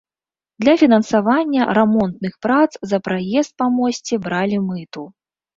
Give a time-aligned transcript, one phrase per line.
[0.63, 5.07] Для фінансавання рамонтных прац за праезд па мосце бралі мыту.